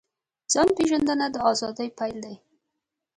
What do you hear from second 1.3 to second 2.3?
د ازادۍ پیل